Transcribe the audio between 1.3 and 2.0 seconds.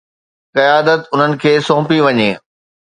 کي سونپي